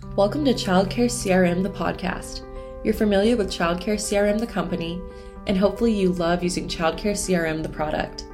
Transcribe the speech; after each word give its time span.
Welcome 0.00 0.44
to 0.46 0.54
Childcare 0.54 1.06
CRM, 1.06 1.62
the 1.62 1.70
podcast. 1.70 2.42
You're 2.82 2.94
familiar 2.94 3.36
with 3.36 3.48
Childcare 3.48 3.94
CRM, 3.94 4.40
the 4.40 4.46
company, 4.46 5.00
and 5.46 5.56
hopefully 5.56 5.92
you 5.92 6.10
love 6.12 6.42
using 6.42 6.66
Childcare 6.66 7.12
CRM, 7.12 7.62
the 7.62 7.68
product. 7.68 8.24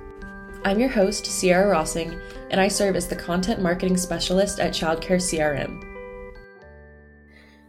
I'm 0.64 0.78
your 0.78 0.88
host, 0.88 1.26
Sierra 1.26 1.74
Rossing, 1.74 2.18
and 2.50 2.60
I 2.60 2.68
serve 2.68 2.96
as 2.96 3.08
the 3.08 3.16
content 3.16 3.60
marketing 3.60 3.98
specialist 3.98 4.58
at 4.58 4.72
Childcare 4.72 5.20
CRM. 5.20 5.82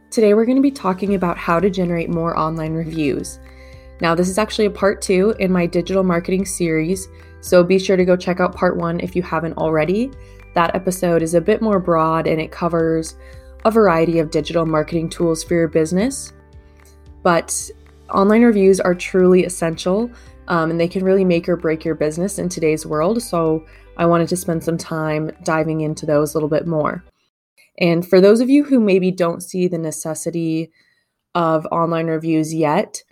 Today, 0.10 0.34
we're 0.34 0.46
going 0.46 0.58
to 0.58 0.62
be 0.62 0.72
talking 0.72 1.16
about 1.16 1.38
how 1.38 1.60
to 1.60 1.70
generate 1.70 2.10
more 2.10 2.38
online 2.38 2.74
reviews. 2.74 3.40
Now, 4.00 4.16
this 4.16 4.30
is 4.30 4.38
actually 4.38 4.68
a 4.68 4.72
part 4.72 5.02
two 5.02 5.36
in 5.40 5.52
my 5.52 5.66
digital 5.66 6.04
marketing 6.04 6.46
series, 6.46 7.10
so 7.42 7.64
be 7.64 7.80
sure 7.80 7.98
to 7.98 8.06
go 8.06 8.16
check 8.16 8.40
out 8.40 8.56
part 8.56 8.78
one 8.78 9.02
if 9.02 9.16
you 9.16 9.22
haven't 9.24 9.58
already. 9.58 10.12
That 10.54 10.76
episode 10.76 11.22
is 11.22 11.34
a 11.34 11.42
bit 11.42 11.62
more 11.62 11.80
broad 11.80 12.26
and 12.26 12.40
it 12.40 12.52
covers 12.52 13.16
a 13.66 13.72
variety 13.72 14.20
of 14.20 14.32
digital 14.32 14.66
marketing 14.66 15.10
tools 15.10 15.44
for 15.44 15.56
your 15.56 15.68
business. 15.68 16.34
But 17.24 17.70
online 18.14 18.44
reviews 18.44 18.80
are 18.80 18.96
truly 18.96 19.44
essential 19.44 20.10
um, 20.48 20.72
and 20.72 20.80
they 20.80 20.88
can 20.88 21.04
really 21.04 21.26
make 21.26 21.50
or 21.50 21.58
break 21.58 21.84
your 21.84 21.96
business 21.96 22.40
in 22.40 22.50
today's 22.50 22.86
world. 22.86 23.22
So 23.22 23.66
I 23.98 24.06
wanted 24.06 24.30
to 24.30 24.38
spend 24.38 24.64
some 24.64 24.78
time 24.78 25.32
diving 25.44 25.82
into 25.82 26.06
those 26.06 26.34
a 26.34 26.38
little 26.38 26.50
bit 26.50 26.68
more. 26.68 27.04
And 27.80 28.08
for 28.08 28.22
those 28.22 28.40
of 28.40 28.50
you 28.50 28.64
who 28.64 28.80
maybe 28.80 29.12
don't 29.12 29.44
see 29.44 29.68
the 29.68 29.78
necessity 29.78 30.72
of 31.36 31.66
online 31.68 32.08
reviews 32.08 32.54
yet, 32.54 33.04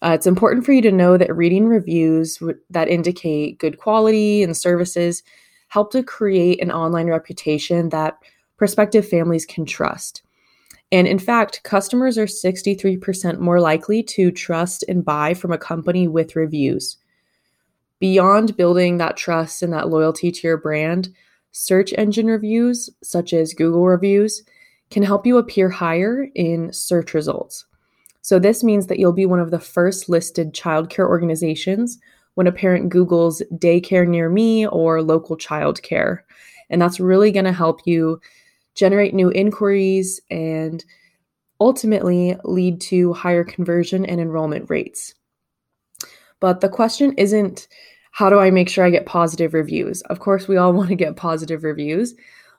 uh, 0.00 0.10
it's 0.10 0.26
important 0.26 0.64
for 0.64 0.72
you 0.72 0.82
to 0.82 0.92
know 0.92 1.16
that 1.16 1.34
reading 1.36 1.66
reviews 1.66 2.36
w- 2.36 2.58
that 2.70 2.88
indicate 2.88 3.58
good 3.58 3.78
quality 3.78 4.42
and 4.42 4.56
services 4.56 5.22
help 5.68 5.90
to 5.92 6.02
create 6.02 6.62
an 6.62 6.70
online 6.70 7.08
reputation 7.08 7.88
that 7.88 8.16
prospective 8.58 9.08
families 9.08 9.46
can 9.46 9.64
trust. 9.64 10.22
And 10.90 11.06
in 11.06 11.18
fact, 11.18 11.62
customers 11.64 12.18
are 12.18 12.26
63% 12.26 13.38
more 13.38 13.60
likely 13.60 14.02
to 14.04 14.30
trust 14.30 14.84
and 14.88 15.04
buy 15.04 15.34
from 15.34 15.52
a 15.52 15.58
company 15.58 16.08
with 16.08 16.36
reviews. 16.36 16.96
Beyond 18.00 18.56
building 18.56 18.98
that 18.98 19.16
trust 19.16 19.62
and 19.62 19.72
that 19.72 19.88
loyalty 19.88 20.30
to 20.30 20.46
your 20.46 20.56
brand, 20.56 21.10
search 21.52 21.92
engine 21.94 22.26
reviews, 22.26 22.88
such 23.02 23.32
as 23.32 23.54
Google 23.54 23.86
reviews, 23.86 24.42
can 24.90 25.02
help 25.02 25.26
you 25.26 25.36
appear 25.36 25.68
higher 25.68 26.28
in 26.34 26.72
search 26.72 27.12
results. 27.12 27.66
So, 28.22 28.38
this 28.38 28.62
means 28.62 28.86
that 28.86 28.98
you'll 28.98 29.12
be 29.12 29.26
one 29.26 29.40
of 29.40 29.50
the 29.50 29.58
first 29.58 30.08
listed 30.08 30.54
childcare 30.54 31.08
organizations 31.08 31.98
when 32.34 32.46
a 32.46 32.52
parent 32.52 32.92
Googles 32.92 33.42
daycare 33.54 34.06
near 34.06 34.28
me 34.30 34.66
or 34.66 35.02
local 35.02 35.36
childcare. 35.36 36.20
And 36.70 36.80
that's 36.80 37.00
really 37.00 37.32
going 37.32 37.46
to 37.46 37.52
help 37.52 37.80
you 37.84 38.20
generate 38.78 39.12
new 39.12 39.30
inquiries, 39.30 40.20
and 40.30 40.84
ultimately 41.60 42.36
lead 42.44 42.80
to 42.80 43.12
higher 43.12 43.44
conversion 43.44 44.06
and 44.06 44.20
enrollment 44.20 44.70
rates. 44.70 45.14
But 46.40 46.60
the 46.60 46.68
question 46.68 47.12
isn't 47.14 47.66
how 48.12 48.30
do 48.30 48.38
I 48.38 48.50
make 48.50 48.68
sure 48.68 48.84
I 48.84 48.90
get 48.90 49.06
positive 49.06 49.54
reviews? 49.54 50.02
Of 50.02 50.20
course, 50.20 50.48
we 50.48 50.56
all 50.56 50.72
want 50.78 50.88
to 50.90 50.94
get 50.94 51.16
positive 51.16 51.64
reviews, 51.64 52.14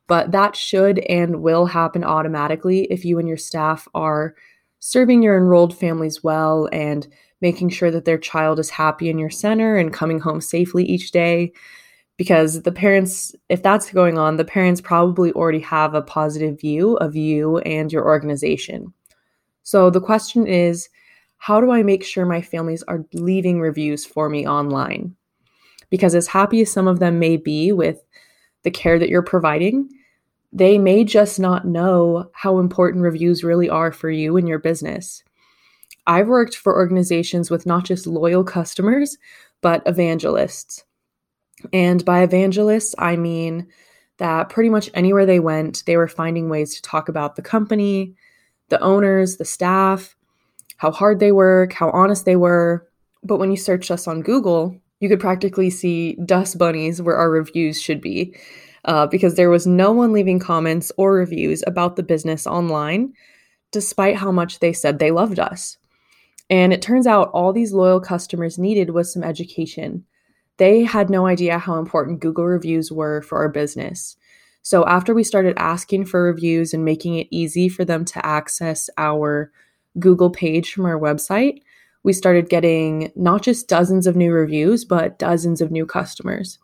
but 0.08 0.32
that 0.32 0.56
should 0.56 1.00
and 1.00 1.42
will 1.42 1.66
happen 1.66 2.04
automatically 2.04 2.86
if 2.92 3.06
you 3.06 3.20
and 3.20 3.28
your 3.28 3.38
staff 3.38 3.88
are 3.94 4.36
serving 4.80 5.22
your 5.22 5.38
enrolled 5.38 5.78
families 5.78 6.24
well 6.24 6.70
and 6.72 7.08
making 7.42 7.70
sure 7.70 7.92
that 7.92 8.06
their 8.06 8.18
child 8.18 8.60
is 8.60 8.70
happy 8.70 9.10
in 9.10 9.18
your 9.18 9.30
center 9.30 9.78
and 9.78 9.94
coming 9.94 10.20
home 10.20 10.42
safely 10.42 10.84
each 10.84 11.12
day 11.12 11.52
because 12.20 12.64
the 12.64 12.72
parents, 12.74 13.34
if 13.48 13.64
that's 13.64 13.92
going 13.92 14.18
on, 14.18 14.36
the 14.36 14.44
parents 14.44 14.82
probably 14.82 15.32
already 15.32 15.62
have 15.62 15.94
a 15.94 16.02
positive 16.02 16.60
view 16.60 16.98
of 16.98 17.16
you 17.16 17.60
and 17.60 17.94
your 17.94 18.04
organization. 18.04 18.94
So 19.64 19.90
the 19.90 20.02
question 20.02 20.46
is 20.46 20.90
how 21.38 21.62
do 21.62 21.72
I 21.72 21.82
make 21.82 22.04
sure 22.04 22.26
my 22.26 22.42
families 22.42 22.84
are 22.90 23.06
leaving 23.14 23.62
reviews 23.62 24.06
for 24.06 24.28
me 24.28 24.46
online? 24.46 25.16
Because 25.90 26.14
as 26.14 26.28
happy 26.28 26.60
as 26.60 26.70
some 26.70 26.90
of 26.90 27.00
them 27.00 27.20
may 27.20 27.38
be 27.38 27.72
with 27.72 28.04
the 28.64 28.72
care 28.72 29.00
that 29.00 29.08
you're 29.08 29.22
providing, 29.22 29.90
they 30.52 30.78
may 30.78 31.06
just 31.06 31.40
not 31.40 31.66
know 31.66 32.30
how 32.34 32.60
important 32.60 33.02
reviews 33.02 33.46
really 33.46 33.70
are 33.70 33.94
for 33.94 34.10
you 34.10 34.36
and 34.36 34.46
your 34.46 34.60
business. 34.60 35.24
I've 36.06 36.28
worked 36.28 36.58
for 36.58 36.76
organizations 36.76 37.50
with 37.50 37.66
not 37.66 37.86
just 37.86 38.06
loyal 38.06 38.44
customers, 38.44 39.18
but 39.62 39.84
evangelists. 39.86 40.84
And 41.74 42.04
by 42.06 42.24
evangelists, 42.24 42.96
I 42.98 43.16
mean 43.16 43.68
that 44.18 44.50
pretty 44.50 44.70
much 44.70 44.90
anywhere 44.94 45.26
they 45.26 45.40
went, 45.40 45.84
they 45.86 45.98
were 45.98 46.08
finding 46.08 46.50
ways 46.50 46.76
to 46.76 46.82
talk 46.82 47.10
about 47.10 47.36
the 47.36 47.42
company, 47.42 48.16
the 48.70 48.80
owners, 48.82 49.38
the 49.38 49.46
staff, 49.46 50.16
how 50.78 50.92
hard 50.92 51.20
they 51.20 51.32
work, 51.32 51.74
how 51.74 51.90
honest 51.92 52.26
they 52.26 52.36
were. 52.36 52.88
But 53.24 53.38
when 53.38 53.52
you 53.52 53.58
searched 53.58 53.92
us 53.92 54.08
on 54.08 54.22
Google, 54.22 54.76
you 55.00 55.10
could 55.10 55.20
practically 55.20 55.70
see 55.70 56.16
dust 56.26 56.58
bunnies 56.58 57.02
where 57.02 57.16
our 57.16 57.30
reviews 57.30 57.82
should 57.82 58.02
be 58.02 58.36
uh, 58.86 59.08
because 59.08 59.36
there 59.36 59.50
was 59.50 59.68
no 59.68 59.92
one 59.92 60.12
leaving 60.12 60.40
comments 60.40 60.92
or 60.98 61.14
reviews 61.14 61.64
about 61.68 61.96
the 61.96 62.04
business 62.04 62.46
online, 62.48 63.14
despite 63.72 64.16
how 64.16 64.32
much 64.32 64.60
they 64.60 64.74
said 64.74 65.00
they 65.00 65.12
loved 65.12 65.40
us. 65.40 65.78
And 66.50 66.74
it 66.74 66.82
turns 66.82 67.06
out 67.06 67.30
all 67.32 67.54
these 67.54 67.74
loyal 67.74 68.00
customers 68.00 68.58
needed 68.58 68.90
was 68.90 69.14
some 69.14 69.24
education 69.24 70.06
they 70.60 70.84
had 70.84 71.10
no 71.10 71.26
idea 71.26 71.58
how 71.58 71.80
important 71.80 72.20
Google 72.20 72.46
reviews 72.46 72.92
were 72.92 73.22
for 73.24 73.40
our 73.40 73.50
business. 73.50 74.16
So, 74.62 74.86
after 74.86 75.14
we 75.14 75.24
started 75.24 75.58
asking 75.58 76.06
for 76.06 76.22
reviews 76.22 76.74
and 76.74 76.86
making 76.86 77.16
it 77.16 77.28
easy 77.32 77.70
for 77.70 77.86
them 77.86 78.06
to 78.06 78.26
access 78.26 78.90
our 78.98 79.52
Google 79.98 80.30
page 80.30 80.72
from 80.72 80.86
our 80.86 81.00
website, 81.00 81.62
we 82.04 82.14
started 82.14 82.50
getting 82.50 83.12
not 83.16 83.42
just 83.42 83.68
dozens 83.68 84.06
of 84.06 84.16
new 84.16 84.32
reviews, 84.32 84.86
but 84.86 85.18
dozens 85.18 85.62
of 85.62 85.72
new 85.72 85.86
customers. 85.86 86.60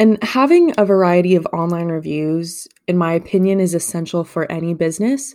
And 0.00 0.22
having 0.22 0.72
a 0.78 0.84
variety 0.84 1.34
of 1.34 1.46
online 1.52 1.88
reviews, 1.88 2.68
in 2.86 2.96
my 2.98 3.12
opinion, 3.14 3.60
is 3.60 3.74
essential 3.74 4.24
for 4.24 4.50
any 4.50 4.74
business. 4.74 5.34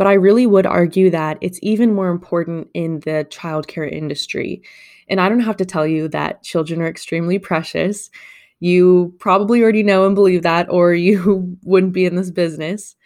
But 0.00 0.06
I 0.06 0.14
really 0.14 0.46
would 0.46 0.64
argue 0.64 1.10
that 1.10 1.36
it's 1.42 1.58
even 1.60 1.92
more 1.92 2.08
important 2.08 2.70
in 2.72 3.00
the 3.00 3.26
childcare 3.28 3.92
industry. 3.92 4.62
And 5.10 5.20
I 5.20 5.28
don't 5.28 5.40
have 5.40 5.58
to 5.58 5.66
tell 5.66 5.86
you 5.86 6.08
that 6.08 6.42
children 6.42 6.80
are 6.80 6.88
extremely 6.88 7.38
precious. 7.38 8.08
You 8.60 9.14
probably 9.18 9.62
already 9.62 9.82
know 9.82 10.06
and 10.06 10.14
believe 10.14 10.42
that, 10.42 10.70
or 10.70 10.94
you 11.08 11.54
wouldn't 11.64 11.92
be 11.92 12.06
in 12.06 12.16
this 12.16 12.30
business. 12.30 12.96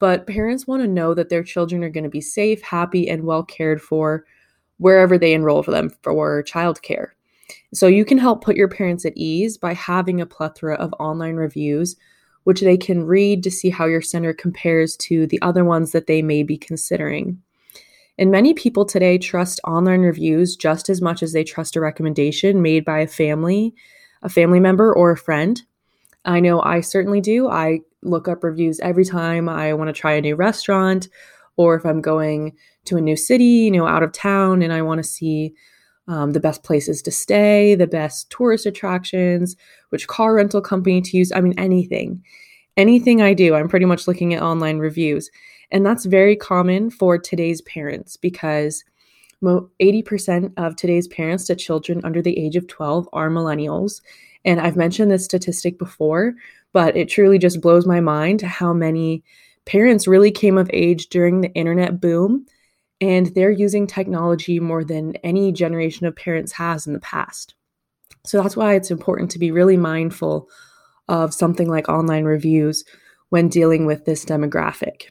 But 0.00 0.26
parents 0.26 0.66
want 0.66 0.82
to 0.82 0.88
know 0.88 1.14
that 1.14 1.28
their 1.28 1.44
children 1.44 1.84
are 1.84 1.88
going 1.88 2.02
to 2.02 2.10
be 2.10 2.20
safe, 2.20 2.62
happy, 2.62 3.08
and 3.08 3.22
well 3.22 3.44
cared 3.44 3.80
for 3.80 4.24
wherever 4.78 5.16
they 5.16 5.34
enroll 5.34 5.62
for 5.62 5.70
them 5.70 5.90
for 6.02 6.42
childcare. 6.42 7.10
So 7.72 7.86
you 7.86 8.04
can 8.04 8.18
help 8.18 8.42
put 8.42 8.56
your 8.56 8.66
parents 8.66 9.04
at 9.04 9.16
ease 9.16 9.56
by 9.56 9.74
having 9.74 10.20
a 10.20 10.26
plethora 10.26 10.74
of 10.74 10.92
online 10.94 11.36
reviews, 11.36 11.94
which 12.50 12.62
they 12.62 12.76
can 12.76 13.04
read 13.04 13.44
to 13.44 13.50
see 13.50 13.70
how 13.70 13.86
your 13.86 14.02
center 14.02 14.32
compares 14.32 14.96
to 14.96 15.24
the 15.28 15.40
other 15.40 15.64
ones 15.64 15.92
that 15.92 16.08
they 16.08 16.20
may 16.20 16.42
be 16.42 16.58
considering. 16.58 17.40
And 18.18 18.32
many 18.32 18.54
people 18.54 18.84
today 18.84 19.18
trust 19.18 19.60
online 19.64 20.00
reviews 20.00 20.56
just 20.56 20.88
as 20.88 21.00
much 21.00 21.22
as 21.22 21.32
they 21.32 21.44
trust 21.44 21.76
a 21.76 21.80
recommendation 21.80 22.60
made 22.60 22.84
by 22.84 22.98
a 22.98 23.06
family, 23.06 23.72
a 24.22 24.28
family 24.28 24.58
member, 24.58 24.92
or 24.92 25.12
a 25.12 25.16
friend. 25.16 25.62
I 26.24 26.40
know 26.40 26.60
I 26.60 26.80
certainly 26.80 27.20
do. 27.20 27.48
I 27.48 27.82
look 28.02 28.26
up 28.26 28.42
reviews 28.42 28.80
every 28.80 29.04
time 29.04 29.48
I 29.48 29.72
want 29.74 29.86
to 29.86 29.92
try 29.92 30.14
a 30.14 30.20
new 30.20 30.34
restaurant 30.34 31.08
or 31.56 31.76
if 31.76 31.86
I'm 31.86 32.00
going 32.00 32.56
to 32.86 32.96
a 32.96 33.00
new 33.00 33.16
city, 33.16 33.44
you 33.44 33.70
know, 33.70 33.86
out 33.86 34.02
of 34.02 34.10
town, 34.10 34.60
and 34.62 34.72
I 34.72 34.82
want 34.82 34.98
to 34.98 35.08
see 35.08 35.54
um, 36.10 36.32
the 36.32 36.40
best 36.40 36.64
places 36.64 37.00
to 37.02 37.12
stay, 37.12 37.76
the 37.76 37.86
best 37.86 38.28
tourist 38.30 38.66
attractions, 38.66 39.56
which 39.90 40.08
car 40.08 40.34
rental 40.34 40.60
company 40.60 41.00
to 41.00 41.16
use. 41.16 41.30
I 41.30 41.40
mean, 41.40 41.54
anything. 41.56 42.22
Anything 42.76 43.22
I 43.22 43.32
do, 43.32 43.54
I'm 43.54 43.68
pretty 43.68 43.86
much 43.86 44.08
looking 44.08 44.34
at 44.34 44.42
online 44.42 44.78
reviews. 44.78 45.30
And 45.70 45.86
that's 45.86 46.06
very 46.06 46.34
common 46.34 46.90
for 46.90 47.16
today's 47.16 47.62
parents 47.62 48.16
because 48.16 48.82
80% 49.40 50.52
of 50.56 50.74
today's 50.74 51.06
parents 51.06 51.46
to 51.46 51.54
children 51.54 52.00
under 52.02 52.20
the 52.20 52.36
age 52.36 52.56
of 52.56 52.66
12 52.66 53.08
are 53.12 53.30
millennials. 53.30 54.00
And 54.44 54.60
I've 54.60 54.76
mentioned 54.76 55.12
this 55.12 55.24
statistic 55.24 55.78
before, 55.78 56.34
but 56.72 56.96
it 56.96 57.08
truly 57.08 57.38
just 57.38 57.60
blows 57.60 57.86
my 57.86 58.00
mind 58.00 58.42
how 58.42 58.72
many 58.72 59.22
parents 59.64 60.08
really 60.08 60.32
came 60.32 60.58
of 60.58 60.68
age 60.72 61.08
during 61.08 61.40
the 61.40 61.52
internet 61.52 62.00
boom 62.00 62.46
and 63.00 63.26
they're 63.34 63.50
using 63.50 63.86
technology 63.86 64.60
more 64.60 64.84
than 64.84 65.16
any 65.16 65.52
generation 65.52 66.06
of 66.06 66.16
parents 66.16 66.52
has 66.52 66.86
in 66.86 66.92
the 66.92 67.00
past. 67.00 67.54
So 68.26 68.42
that's 68.42 68.56
why 68.56 68.74
it's 68.74 68.90
important 68.90 69.30
to 69.30 69.38
be 69.38 69.50
really 69.50 69.76
mindful 69.76 70.48
of 71.08 71.32
something 71.32 71.68
like 71.68 71.88
online 71.88 72.24
reviews 72.24 72.84
when 73.30 73.48
dealing 73.48 73.86
with 73.86 74.04
this 74.04 74.24
demographic. 74.24 75.08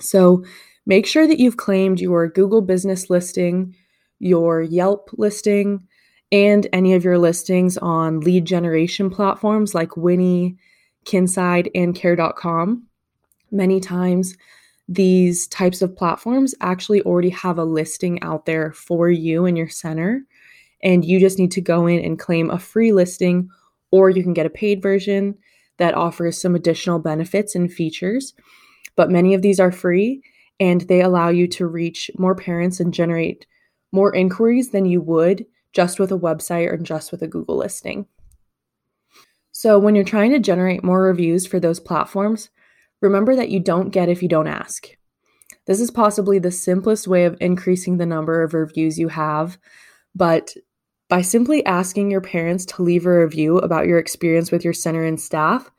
So 0.00 0.44
make 0.84 1.06
sure 1.06 1.26
that 1.26 1.38
you've 1.38 1.56
claimed 1.56 2.00
your 2.00 2.28
Google 2.28 2.60
business 2.60 3.08
listing, 3.08 3.74
your 4.18 4.62
Yelp 4.62 5.10
listing, 5.14 5.86
and 6.30 6.66
any 6.72 6.94
of 6.94 7.04
your 7.04 7.18
listings 7.18 7.78
on 7.78 8.20
lead 8.20 8.44
generation 8.44 9.10
platforms 9.10 9.74
like 9.74 9.96
Winnie, 9.96 10.56
Kinside, 11.04 11.70
and 11.74 11.94
Care.com. 11.94 12.86
Many 13.50 13.80
times, 13.80 14.36
these 14.88 15.48
types 15.48 15.82
of 15.82 15.96
platforms 15.96 16.54
actually 16.60 17.02
already 17.02 17.30
have 17.30 17.58
a 17.58 17.64
listing 17.64 18.22
out 18.22 18.46
there 18.46 18.72
for 18.72 19.10
you 19.10 19.44
and 19.44 19.56
your 19.56 19.68
center, 19.68 20.22
and 20.82 21.04
you 21.04 21.18
just 21.18 21.38
need 21.38 21.50
to 21.52 21.60
go 21.60 21.86
in 21.86 22.04
and 22.04 22.18
claim 22.18 22.50
a 22.50 22.58
free 22.58 22.92
listing, 22.92 23.50
or 23.90 24.10
you 24.10 24.22
can 24.22 24.32
get 24.32 24.46
a 24.46 24.50
paid 24.50 24.80
version 24.80 25.36
that 25.78 25.94
offers 25.94 26.40
some 26.40 26.54
additional 26.54 26.98
benefits 26.98 27.54
and 27.54 27.72
features. 27.72 28.34
But 28.94 29.10
many 29.10 29.34
of 29.34 29.42
these 29.42 29.60
are 29.60 29.72
free 29.72 30.22
and 30.58 30.82
they 30.82 31.02
allow 31.02 31.28
you 31.28 31.46
to 31.48 31.66
reach 31.66 32.10
more 32.18 32.34
parents 32.34 32.80
and 32.80 32.94
generate 32.94 33.46
more 33.92 34.14
inquiries 34.14 34.70
than 34.70 34.86
you 34.86 35.00
would 35.00 35.44
just 35.72 36.00
with 36.00 36.10
a 36.10 36.18
website 36.18 36.70
or 36.70 36.76
just 36.76 37.12
with 37.12 37.22
a 37.22 37.26
Google 37.26 37.56
listing. 37.56 38.06
So, 39.52 39.78
when 39.78 39.94
you're 39.94 40.04
trying 40.04 40.32
to 40.32 40.38
generate 40.38 40.84
more 40.84 41.02
reviews 41.02 41.46
for 41.46 41.60
those 41.60 41.80
platforms, 41.80 42.50
remember 43.06 43.36
that 43.36 43.48
you 43.48 43.60
don't 43.60 43.90
get 43.90 44.08
if 44.08 44.22
you 44.22 44.28
don't 44.28 44.46
ask. 44.46 44.88
This 45.66 45.80
is 45.80 45.90
possibly 45.90 46.38
the 46.38 46.50
simplest 46.50 47.08
way 47.08 47.24
of 47.24 47.36
increasing 47.40 47.96
the 47.96 48.06
number 48.06 48.42
of 48.42 48.54
reviews 48.54 48.98
you 48.98 49.08
have, 49.08 49.58
but 50.14 50.54
by 51.08 51.22
simply 51.22 51.64
asking 51.66 52.10
your 52.10 52.20
parents 52.20 52.64
to 52.66 52.82
leave 52.82 53.06
a 53.06 53.20
review 53.20 53.58
about 53.58 53.86
your 53.86 53.98
experience 53.98 54.50
with 54.50 54.64
your 54.64 54.72
center 54.72 55.04
and 55.04 55.20
staff, 55.20 55.70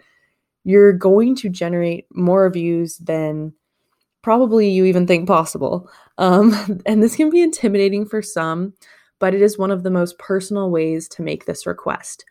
you're 0.63 0.93
going 0.93 1.35
to 1.35 1.49
generate 1.49 2.05
more 2.13 2.43
reviews 2.43 2.97
than 2.97 3.53
probably 4.21 4.69
you 4.69 4.85
even 4.85 5.07
think 5.07 5.27
possible. 5.27 5.89
Um, 6.17 6.81
and 6.85 7.01
this 7.01 7.15
can 7.15 7.29
be 7.29 7.41
intimidating 7.41 8.05
for 8.05 8.21
some, 8.21 8.73
but 9.19 9.33
it 9.33 9.41
is 9.41 9.57
one 9.57 9.71
of 9.71 9.83
the 9.83 9.91
most 9.91 10.17
personal 10.17 10.69
ways 10.69 11.07
to 11.09 11.21
make 11.21 11.45
this 11.45 11.65
request. 11.65 12.25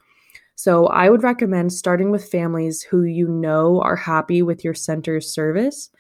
So 0.57 0.87
I 0.87 1.11
would 1.11 1.23
recommend 1.23 1.73
starting 1.73 2.11
with 2.11 2.31
families 2.31 2.83
who 2.83 3.03
you 3.03 3.29
know 3.29 3.81
are 3.83 3.95
happy 3.95 4.43
with 4.43 4.65
your 4.65 4.75
center's 4.75 5.33
service 5.33 5.91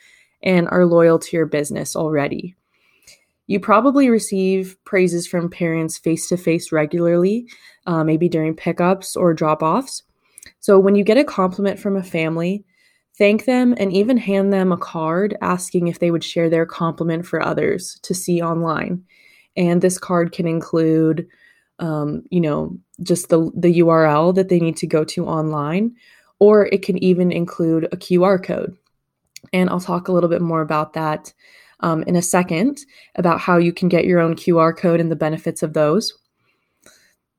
and 0.42 0.66
are 0.68 0.86
loyal 0.86 1.18
to 1.18 1.36
your 1.36 1.46
business 1.46 1.94
already. 1.94 2.56
You 3.46 3.60
probably 3.60 4.08
receive 4.08 4.76
praises 4.84 5.26
from 5.26 5.50
parents 5.50 5.98
face 5.98 6.28
to 6.30 6.36
face 6.36 6.72
regularly, 6.72 7.48
uh, 7.86 8.02
maybe 8.02 8.28
during 8.28 8.56
pickups 8.56 9.14
or 9.14 9.34
drop 9.34 9.62
offs. 9.62 10.02
So 10.58 10.78
when 10.78 10.96
you 10.96 11.04
get 11.04 11.18
a 11.18 11.24
compliment 11.24 11.78
from 11.78 11.96
a 11.96 12.02
family, 12.02 12.64
thank 13.18 13.44
them 13.44 13.74
and 13.78 13.92
even 13.92 14.16
hand 14.16 14.52
them 14.52 14.72
a 14.72 14.76
card 14.76 15.36
asking 15.42 15.88
if 15.88 15.98
they 15.98 16.10
would 16.10 16.24
share 16.24 16.50
their 16.50 16.66
compliment 16.66 17.26
for 17.26 17.42
others 17.42 18.00
to 18.02 18.14
see 18.14 18.42
online. 18.42 19.04
And 19.56 19.80
this 19.80 19.98
card 19.98 20.32
can 20.32 20.46
include, 20.46 21.28
um, 21.78 22.24
you 22.30 22.40
know, 22.40 22.78
just 23.02 23.28
the, 23.28 23.50
the 23.54 23.80
URL 23.80 24.34
that 24.34 24.48
they 24.48 24.58
need 24.58 24.76
to 24.78 24.86
go 24.86 25.04
to 25.04 25.26
online, 25.26 25.94
or 26.38 26.66
it 26.66 26.82
can 26.82 27.02
even 27.02 27.30
include 27.30 27.84
a 27.92 27.96
QR 27.96 28.42
code. 28.42 28.76
And 29.52 29.70
I'll 29.70 29.80
talk 29.80 30.08
a 30.08 30.12
little 30.12 30.30
bit 30.30 30.42
more 30.42 30.60
about 30.60 30.94
that 30.94 31.32
um, 31.80 32.02
in 32.04 32.16
a 32.16 32.22
second 32.22 32.84
about 33.16 33.40
how 33.40 33.58
you 33.58 33.72
can 33.72 33.88
get 33.88 34.06
your 34.06 34.20
own 34.20 34.34
QR 34.34 34.76
code 34.76 35.00
and 35.00 35.10
the 35.10 35.16
benefits 35.16 35.62
of 35.62 35.74
those. 35.74 36.14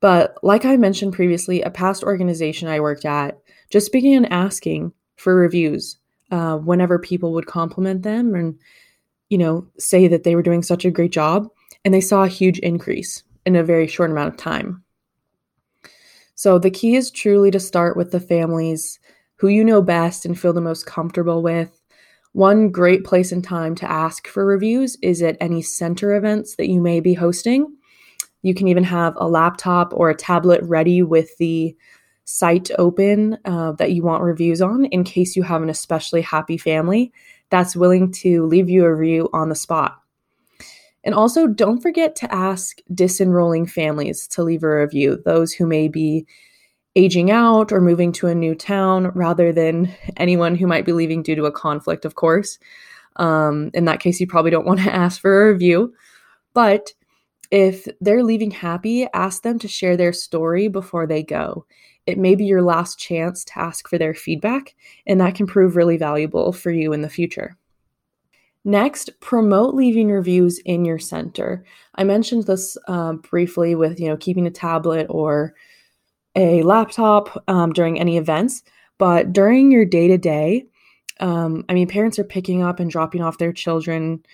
But 0.00 0.36
like 0.42 0.64
I 0.64 0.76
mentioned 0.76 1.12
previously, 1.12 1.62
a 1.62 1.70
past 1.70 2.04
organization 2.04 2.68
I 2.68 2.80
worked 2.80 3.04
at 3.04 3.38
just 3.70 3.92
began 3.92 4.24
asking 4.26 4.92
for 5.16 5.34
reviews 5.34 5.98
uh, 6.30 6.56
whenever 6.58 6.98
people 6.98 7.32
would 7.32 7.46
compliment 7.46 8.02
them 8.02 8.34
and, 8.34 8.58
you 9.28 9.38
know, 9.38 9.66
say 9.78 10.06
that 10.06 10.22
they 10.22 10.36
were 10.36 10.42
doing 10.42 10.62
such 10.62 10.84
a 10.84 10.90
great 10.90 11.10
job. 11.10 11.48
And 11.84 11.92
they 11.92 12.00
saw 12.00 12.24
a 12.24 12.28
huge 12.28 12.58
increase 12.60 13.22
in 13.48 13.56
a 13.56 13.64
very 13.64 13.86
short 13.86 14.10
amount 14.10 14.28
of 14.28 14.36
time. 14.36 14.84
So 16.34 16.58
the 16.58 16.70
key 16.70 16.96
is 16.96 17.10
truly 17.10 17.50
to 17.50 17.58
start 17.58 17.96
with 17.96 18.10
the 18.12 18.20
families 18.20 19.00
who 19.36 19.48
you 19.48 19.64
know 19.64 19.80
best 19.80 20.26
and 20.26 20.38
feel 20.38 20.52
the 20.52 20.60
most 20.60 20.84
comfortable 20.84 21.42
with 21.42 21.80
one 22.32 22.70
great 22.70 23.04
place 23.04 23.32
and 23.32 23.42
time 23.42 23.74
to 23.76 23.90
ask 23.90 24.28
for 24.28 24.44
reviews 24.44 24.98
is 25.02 25.22
at 25.22 25.38
any 25.40 25.62
center 25.62 26.14
events 26.14 26.56
that 26.56 26.68
you 26.68 26.78
may 26.78 27.00
be 27.00 27.14
hosting. 27.14 27.74
You 28.42 28.54
can 28.54 28.68
even 28.68 28.84
have 28.84 29.14
a 29.16 29.26
laptop 29.26 29.94
or 29.94 30.10
a 30.10 30.14
tablet 30.14 30.62
ready 30.62 31.02
with 31.02 31.34
the 31.38 31.74
site 32.24 32.70
open 32.78 33.38
uh, 33.46 33.72
that 33.72 33.92
you 33.92 34.02
want 34.02 34.22
reviews 34.22 34.60
on 34.60 34.84
in 34.84 35.04
case 35.04 35.36
you 35.36 35.42
have 35.42 35.62
an 35.62 35.70
especially 35.70 36.20
happy 36.20 36.58
family 36.58 37.12
that's 37.48 37.74
willing 37.74 38.12
to 38.12 38.44
leave 38.44 38.68
you 38.68 38.84
a 38.84 38.94
review 38.94 39.30
on 39.32 39.48
the 39.48 39.54
spot. 39.54 40.02
And 41.08 41.14
also, 41.14 41.46
don't 41.46 41.80
forget 41.80 42.14
to 42.16 42.34
ask 42.34 42.80
disenrolling 42.92 43.70
families 43.70 44.28
to 44.28 44.42
leave 44.42 44.62
a 44.62 44.80
review, 44.82 45.22
those 45.24 45.54
who 45.54 45.66
may 45.66 45.88
be 45.88 46.26
aging 46.96 47.30
out 47.30 47.72
or 47.72 47.80
moving 47.80 48.12
to 48.12 48.26
a 48.26 48.34
new 48.34 48.54
town 48.54 49.06
rather 49.14 49.50
than 49.50 49.90
anyone 50.18 50.54
who 50.54 50.66
might 50.66 50.84
be 50.84 50.92
leaving 50.92 51.22
due 51.22 51.34
to 51.34 51.46
a 51.46 51.50
conflict, 51.50 52.04
of 52.04 52.14
course. 52.14 52.58
Um, 53.16 53.70
in 53.72 53.86
that 53.86 54.00
case, 54.00 54.20
you 54.20 54.26
probably 54.26 54.50
don't 54.50 54.66
want 54.66 54.80
to 54.80 54.94
ask 54.94 55.18
for 55.18 55.48
a 55.48 55.52
review. 55.54 55.94
But 56.52 56.92
if 57.50 57.88
they're 58.02 58.22
leaving 58.22 58.50
happy, 58.50 59.06
ask 59.14 59.42
them 59.42 59.58
to 59.60 59.66
share 59.66 59.96
their 59.96 60.12
story 60.12 60.68
before 60.68 61.06
they 61.06 61.22
go. 61.22 61.64
It 62.04 62.18
may 62.18 62.34
be 62.34 62.44
your 62.44 62.60
last 62.60 62.98
chance 62.98 63.44
to 63.44 63.58
ask 63.58 63.88
for 63.88 63.96
their 63.96 64.12
feedback, 64.12 64.74
and 65.06 65.22
that 65.22 65.36
can 65.36 65.46
prove 65.46 65.74
really 65.74 65.96
valuable 65.96 66.52
for 66.52 66.70
you 66.70 66.92
in 66.92 67.00
the 67.00 67.08
future. 67.08 67.57
Next, 68.64 69.10
promote 69.20 69.74
leaving 69.74 70.10
reviews 70.10 70.58
in 70.64 70.84
your 70.84 70.98
center. 70.98 71.64
I 71.94 72.04
mentioned 72.04 72.46
this 72.46 72.76
uh, 72.86 73.14
briefly 73.14 73.74
with 73.74 73.98
you 74.00 74.08
know 74.08 74.16
keeping 74.16 74.46
a 74.46 74.50
tablet 74.50 75.06
or 75.08 75.54
a 76.36 76.62
laptop 76.62 77.42
um, 77.48 77.72
during 77.72 77.98
any 77.98 78.18
events, 78.18 78.62
but 78.98 79.32
during 79.32 79.72
your 79.72 79.84
day 79.84 80.08
to 80.08 80.18
day, 80.18 80.66
I 81.68 81.74
mean, 81.74 81.88
parents 81.88 82.18
are 82.18 82.24
picking 82.24 82.62
up 82.62 82.80
and 82.80 82.90
dropping 82.90 83.22
off 83.22 83.38
their 83.38 83.52
children 83.52 84.24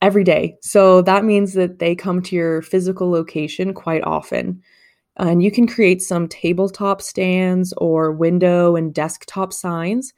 every 0.00 0.24
day. 0.24 0.56
So 0.62 1.02
that 1.02 1.24
means 1.24 1.54
that 1.54 1.78
they 1.78 1.94
come 1.94 2.22
to 2.22 2.36
your 2.36 2.62
physical 2.62 3.10
location 3.10 3.74
quite 3.74 4.04
often. 4.04 4.62
And 5.16 5.42
you 5.42 5.50
can 5.50 5.66
create 5.66 6.00
some 6.00 6.28
tabletop 6.28 7.02
stands 7.02 7.72
or 7.78 8.12
window 8.12 8.76
and 8.76 8.94
desktop 8.94 9.52
signs 9.52 10.12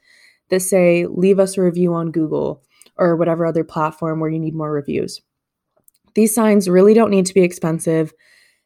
that 0.49 0.59
say, 0.59 1.07
leave 1.07 1.39
us 1.39 1.57
a 1.57 1.63
review 1.63 1.93
on 1.93 2.11
Google 2.11 2.63
or 2.97 3.15
whatever 3.15 3.45
other 3.45 3.63
platform 3.63 4.19
where 4.19 4.29
you 4.29 4.39
need 4.39 4.55
more 4.55 4.71
reviews. 4.71 5.21
These 6.13 6.35
signs 6.35 6.69
really 6.69 6.93
don't 6.93 7.11
need 7.11 7.25
to 7.27 7.33
be 7.33 7.41
expensive. 7.41 8.13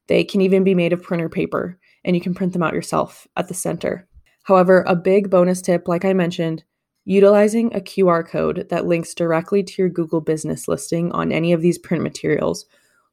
They 0.08 0.24
can 0.24 0.42
even 0.42 0.64
be 0.64 0.76
made 0.76 0.94
of 0.94 1.04
printer 1.04 1.30
paper 1.30 1.80
and 2.04 2.16
you 2.16 2.22
can 2.22 2.34
print 2.34 2.54
them 2.54 2.64
out 2.64 2.74
yourself 2.74 3.28
at 3.36 3.48
the 3.48 3.54
center. 3.54 4.08
However, 4.44 4.84
a 4.88 4.96
big 4.96 5.30
bonus 5.30 5.62
tip, 5.62 5.88
like 5.88 6.06
I 6.06 6.14
mentioned, 6.14 6.64
utilizing 7.06 7.74
a 7.74 7.80
QR 7.80 8.28
code 8.28 8.68
that 8.70 8.86
links 8.86 9.14
directly 9.14 9.64
to 9.64 9.74
your 9.82 9.90
Google 9.90 10.22
business 10.22 10.68
listing 10.68 11.12
on 11.12 11.32
any 11.32 11.52
of 11.52 11.62
these 11.62 11.78
print 11.78 12.04
materials, 12.04 12.66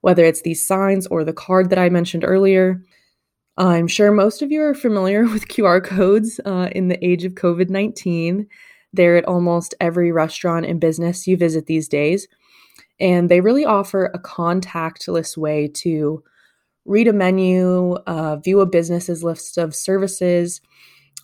whether 0.03 0.25
it's 0.25 0.43
these 0.43 0.67
signs 0.67 1.07
or 1.07 1.25
the 1.25 1.33
card 1.33 1.71
that 1.71 1.79
I 1.79 1.89
mentioned 1.89 2.25
earlier. 2.25 2.83
I'm 3.57 3.87
sure 3.87 4.11
most 4.13 4.43
of 4.43 4.51
you 4.51 4.63
are 4.63 4.75
familiar 4.75 5.25
with 5.29 5.49
QR 5.49 5.83
codes 5.83 6.41
uh, 6.45 6.69
in 6.73 6.89
the 6.89 7.03
age 7.05 7.25
of 7.25 7.35
COVID 7.35 7.71
19. 7.71 8.47
They're 8.93 9.17
at 9.17 9.25
almost 9.25 9.75
every 9.81 10.13
restaurant 10.13 10.67
and 10.67 10.81
business 10.81 11.27
you 11.27 11.37
visit 11.37 11.67
these 11.67 11.89
days. 11.89 12.29
And 13.01 13.29
they 13.29 13.41
really 13.41 13.65
offer 13.65 14.07
a 14.07 14.19
contactless 14.19 15.37
way 15.37 15.69
to 15.69 16.23
read 16.85 17.09
a 17.09 17.13
menu, 17.13 17.95
uh, 18.07 18.37
view 18.37 18.61
a 18.61 18.67
business's 18.67 19.25
list 19.25 19.59
of 19.59 19.75
services, 19.75 20.61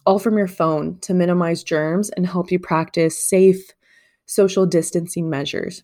all 0.06 0.18
from 0.18 0.38
your 0.38 0.48
phone 0.48 0.98
to 1.00 1.14
minimize 1.14 1.62
germs 1.62 2.10
and 2.10 2.26
help 2.26 2.50
you 2.50 2.58
practice 2.58 3.22
safe 3.22 3.72
social 4.26 4.66
distancing 4.66 5.28
measures. 5.28 5.82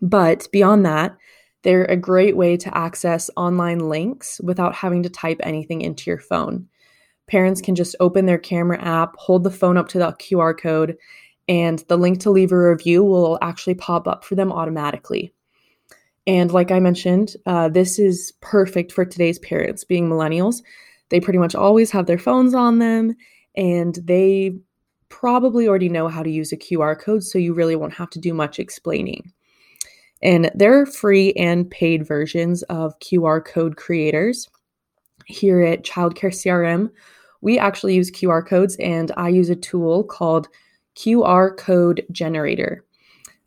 But 0.00 0.48
beyond 0.52 0.86
that, 0.86 1.16
they're 1.62 1.84
a 1.84 1.96
great 1.96 2.36
way 2.36 2.56
to 2.58 2.76
access 2.76 3.30
online 3.36 3.78
links 3.78 4.40
without 4.42 4.74
having 4.74 5.02
to 5.02 5.08
type 5.08 5.40
anything 5.42 5.80
into 5.80 6.10
your 6.10 6.18
phone. 6.18 6.68
Parents 7.26 7.60
can 7.60 7.74
just 7.74 7.96
open 8.00 8.26
their 8.26 8.38
camera 8.38 8.80
app, 8.82 9.16
hold 9.16 9.44
the 9.44 9.50
phone 9.50 9.76
up 9.76 9.88
to 9.88 9.98
the 9.98 10.12
QR 10.12 10.58
code, 10.58 10.96
and 11.48 11.80
the 11.88 11.96
link 11.96 12.20
to 12.20 12.30
leave 12.30 12.52
a 12.52 12.70
review 12.70 13.02
will 13.02 13.38
actually 13.42 13.74
pop 13.74 14.06
up 14.06 14.24
for 14.24 14.34
them 14.34 14.52
automatically. 14.52 15.32
And 16.26 16.52
like 16.52 16.70
I 16.70 16.80
mentioned, 16.80 17.36
uh, 17.46 17.68
this 17.68 17.98
is 17.98 18.32
perfect 18.40 18.92
for 18.92 19.04
today's 19.04 19.38
parents, 19.38 19.84
being 19.84 20.08
millennials. 20.08 20.62
They 21.10 21.20
pretty 21.20 21.38
much 21.38 21.54
always 21.54 21.90
have 21.90 22.06
their 22.06 22.18
phones 22.18 22.54
on 22.54 22.78
them, 22.78 23.14
and 23.54 23.98
they 24.02 24.56
probably 25.10 25.68
already 25.68 25.88
know 25.88 26.08
how 26.08 26.22
to 26.22 26.30
use 26.30 26.50
a 26.50 26.56
QR 26.56 26.98
code, 26.98 27.22
so 27.22 27.38
you 27.38 27.52
really 27.54 27.76
won't 27.76 27.94
have 27.94 28.10
to 28.10 28.18
do 28.18 28.32
much 28.32 28.58
explaining. 28.58 29.32
And 30.22 30.50
there 30.54 30.80
are 30.80 30.86
free 30.86 31.34
and 31.34 31.70
paid 31.70 32.06
versions 32.06 32.62
of 32.64 32.98
QR 33.00 33.44
code 33.44 33.76
creators. 33.76 34.48
Here 35.26 35.60
at 35.60 35.84
Childcare 35.84 36.32
CRM, 36.32 36.90
we 37.44 37.58
actually 37.58 37.94
use 37.94 38.10
QR 38.10 38.44
codes, 38.44 38.74
and 38.80 39.12
I 39.18 39.28
use 39.28 39.50
a 39.50 39.54
tool 39.54 40.02
called 40.02 40.48
QR 40.96 41.54
Code 41.54 42.04
Generator. 42.10 42.86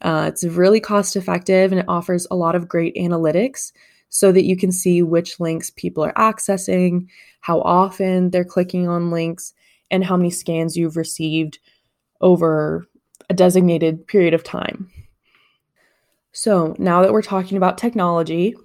Uh, 0.04 0.26
it's 0.32 0.44
really 0.44 0.80
cost 0.80 1.16
effective 1.16 1.72
and 1.72 1.80
it 1.80 1.86
offers 1.88 2.28
a 2.30 2.36
lot 2.36 2.54
of 2.54 2.68
great 2.68 2.96
analytics 2.96 3.72
so 4.10 4.32
that 4.32 4.46
you 4.46 4.56
can 4.56 4.72
see 4.72 5.02
which 5.02 5.40
links 5.40 5.72
people 5.72 6.04
are 6.04 6.14
accessing, 6.14 7.08
how 7.42 7.60
often 7.62 8.30
they're 8.30 8.46
clicking 8.46 8.88
on 8.88 9.10
links, 9.10 9.56
and 9.90 10.04
how 10.04 10.16
many 10.16 10.30
scans 10.30 10.78
you've 10.78 10.96
received 10.96 11.58
over 12.22 12.86
a 13.32 13.34
designated 13.34 14.06
period 14.06 14.36
of 14.36 14.44
time. 14.44 14.92
So, 16.34 16.76
now 16.78 17.02
that 17.02 17.14
we're 17.14 17.24
talking 17.24 17.58
about 17.58 17.80
technology, 17.80 18.56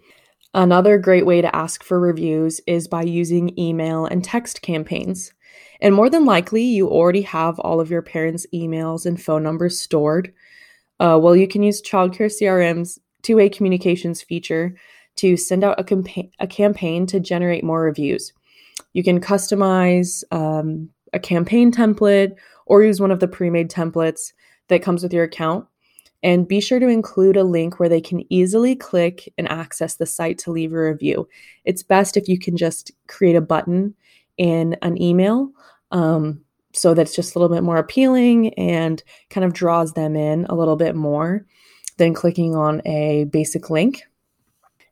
another 0.54 0.98
great 0.98 1.26
way 1.26 1.40
to 1.40 1.54
ask 1.54 1.82
for 1.82 1.98
reviews 1.98 2.60
is 2.66 2.88
by 2.88 3.02
using 3.02 3.58
email 3.58 4.06
and 4.06 4.22
text 4.22 4.62
campaigns. 4.62 5.32
And 5.80 5.94
more 5.94 6.08
than 6.08 6.24
likely, 6.24 6.62
you 6.62 6.88
already 6.88 7.22
have 7.22 7.58
all 7.58 7.80
of 7.80 7.90
your 7.90 8.02
parents' 8.02 8.46
emails 8.54 9.04
and 9.04 9.20
phone 9.20 9.42
numbers 9.42 9.80
stored. 9.80 10.32
Uh, 11.00 11.18
well, 11.20 11.34
you 11.34 11.48
can 11.48 11.62
use 11.62 11.82
Childcare 11.82 12.30
CRM's 12.30 12.98
two 13.22 13.36
way 13.36 13.48
communications 13.48 14.22
feature 14.22 14.76
to 15.16 15.36
send 15.36 15.64
out 15.64 15.78
a, 15.78 16.30
a 16.38 16.46
campaign 16.46 17.06
to 17.06 17.20
generate 17.20 17.64
more 17.64 17.82
reviews. 17.82 18.32
You 18.92 19.02
can 19.02 19.20
customize 19.20 20.22
um, 20.30 20.90
a 21.12 21.18
campaign 21.18 21.72
template 21.72 22.36
or 22.66 22.82
use 22.82 23.00
one 23.00 23.10
of 23.10 23.20
the 23.20 23.28
pre 23.28 23.50
made 23.50 23.70
templates 23.70 24.32
that 24.68 24.82
comes 24.82 25.02
with 25.02 25.12
your 25.12 25.24
account. 25.24 25.66
And 26.22 26.46
be 26.46 26.60
sure 26.60 26.78
to 26.78 26.86
include 26.86 27.36
a 27.36 27.44
link 27.44 27.80
where 27.80 27.88
they 27.88 28.00
can 28.00 28.22
easily 28.32 28.76
click 28.76 29.32
and 29.36 29.50
access 29.50 29.96
the 29.96 30.06
site 30.06 30.38
to 30.38 30.52
leave 30.52 30.72
a 30.72 30.80
review. 30.80 31.28
It's 31.64 31.82
best 31.82 32.16
if 32.16 32.28
you 32.28 32.38
can 32.38 32.56
just 32.56 32.92
create 33.08 33.34
a 33.34 33.40
button 33.40 33.94
in 34.38 34.76
an 34.82 35.00
email 35.00 35.52
um, 35.92 36.40
so 36.72 36.94
that's 36.94 37.14
just 37.14 37.34
a 37.34 37.38
little 37.38 37.54
bit 37.54 37.62
more 37.62 37.76
appealing 37.76 38.54
and 38.54 39.02
kind 39.30 39.44
of 39.44 39.52
draws 39.52 39.92
them 39.92 40.16
in 40.16 40.46
a 40.46 40.54
little 40.54 40.76
bit 40.76 40.96
more 40.96 41.46
than 41.98 42.14
clicking 42.14 42.56
on 42.56 42.80
a 42.86 43.24
basic 43.24 43.70
link. 43.70 44.02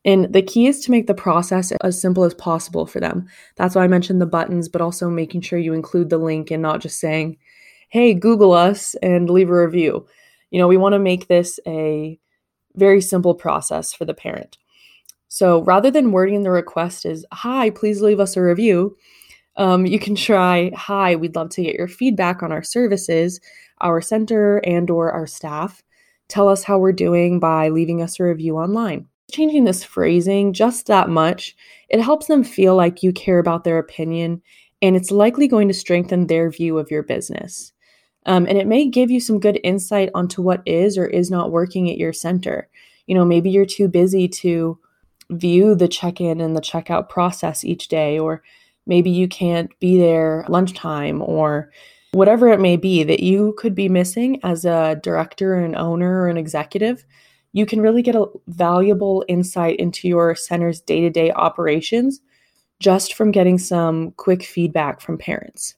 And 0.05 0.33
the 0.33 0.43
key 0.43 0.67
is 0.67 0.81
to 0.85 0.91
make 0.91 1.07
the 1.07 1.15
process 1.15 1.73
as 1.83 2.01
simple 2.01 2.25
as 2.25 2.35
possible 2.35 2.87
for 2.87 3.01
them. 3.01 3.27
That's 3.57 3.75
why 3.75 3.85
I 3.85 3.89
mentioned 3.89 4.21
the 4.21 4.27
buttons, 4.27 4.69
but 4.69 4.81
also 4.81 5.11
making 5.11 5.43
sure 5.43 5.59
you 5.59 5.75
include 5.75 6.11
the 6.11 6.19
link 6.19 6.51
and 6.51 6.63
not 6.63 6.81
just 6.81 7.01
saying, 7.01 7.37
hey, 7.89 8.15
Google 8.15 8.53
us 8.53 8.95
and 9.03 9.29
leave 9.29 9.51
a 9.51 9.67
review. 9.67 10.07
You 10.51 10.59
know, 10.59 10.69
we 10.69 10.77
want 10.77 10.95
to 10.95 10.99
make 10.99 11.29
this 11.29 11.59
a 11.67 12.19
very 12.75 13.01
simple 13.01 13.35
process 13.35 13.93
for 13.93 14.05
the 14.05 14.15
parent. 14.15 14.59
So 15.29 15.63
rather 15.63 15.91
than 15.91 16.13
wording 16.13 16.43
the 16.43 16.51
request 16.51 17.05
as, 17.05 17.25
hi, 17.33 17.71
please 17.71 18.03
leave 18.03 18.21
us 18.21 18.37
a 18.37 18.43
review, 18.43 18.97
um, 19.57 19.87
you 19.87 19.99
can 19.99 20.15
try, 20.15 20.73
hi, 20.77 21.17
we'd 21.17 21.37
love 21.37 21.51
to 21.51 21.63
get 21.63 21.75
your 21.75 21.89
feedback 21.89 22.43
on 22.43 22.51
our 22.51 22.63
services, 22.63 23.41
our 23.81 24.01
center, 24.01 24.59
and 24.59 24.91
or 24.91 25.13
our 25.13 25.27
staff. 25.27 25.83
Tell 26.29 26.49
us 26.49 26.65
how 26.65 26.79
we're 26.79 26.93
doing 26.93 27.41
by 27.41 27.69
leaving 27.69 28.03
us 28.03 28.19
a 28.19 28.25
review 28.25 28.57
online. 28.57 29.07
Changing 29.31 29.65
this 29.65 29.85
phrasing 29.85 30.53
just 30.53 30.87
that 30.87 31.09
much, 31.09 31.55
it 31.89 32.01
helps 32.01 32.27
them 32.27 32.43
feel 32.43 32.75
like 32.75 33.03
you 33.03 33.13
care 33.13 33.39
about 33.39 33.65
their 33.65 33.79
opinion, 33.79 34.43
and 34.83 34.97
it's 34.97 35.11
likely 35.11 35.47
going 35.47 35.69
to 35.69 35.75
strengthen 35.75 36.27
their 36.27 36.51
view 36.51 36.79
of 36.79 36.91
your 36.91 37.03
business. 37.03 37.73
Um, 38.27 38.47
and 38.47 38.59
it 38.59 38.67
may 38.67 38.87
give 38.87 39.11
you 39.11 39.21
some 39.21 39.41
good 39.41 39.59
insight 39.65 40.11
onto 40.15 40.43
what 40.43 40.63
is 40.67 40.99
or 40.99 41.07
is 41.07 41.31
not 41.31 41.51
working 41.51 41.91
at 41.91 41.99
your 41.99 42.13
center. 42.13 42.69
You 43.07 43.15
know, 43.15 43.25
maybe 43.25 43.51
you're 43.51 43.65
too 43.65 43.89
busy 43.89 44.29
to 44.29 44.79
view 45.31 45.75
the 45.75 45.89
check 45.89 46.21
in 46.21 46.41
and 46.41 46.57
the 46.57 46.61
checkout 46.61 47.09
process 47.09 47.65
each 47.65 47.89
day, 47.89 48.19
or 48.19 48.43
maybe 48.87 49.11
you 49.11 49.29
can't 49.29 49.71
be 49.81 49.99
there 49.99 50.45
lunchtime, 50.49 51.23
or 51.23 51.71
whatever 52.13 52.49
it 52.49 52.61
may 52.61 52.77
be 52.77 53.05
that 53.05 53.21
you 53.21 53.55
could 53.57 53.75
be 53.75 53.89
missing 53.89 54.41
as 54.43 54.65
a 54.65 55.01
director, 55.03 55.55
an 55.55 55.77
owner, 55.77 56.23
or 56.23 56.29
an 56.29 56.37
executive. 56.37 57.05
You 57.53 57.67
can 57.67 57.81
really 57.81 58.03
get 58.03 58.17
a 58.17 58.27
valuable 58.49 59.25
insight 59.29 59.79
into 59.79 60.09
your 60.09 60.35
center's 60.35 60.81
day 60.81 61.01
to 61.01 61.11
day 61.11 61.33
operations 61.33 62.21
just 62.81 63.15
from 63.15 63.31
getting 63.31 63.59
some 63.59 64.13
quick 64.13 64.43
feedback 64.43 65.01
from 65.01 65.19
parents. 65.19 65.75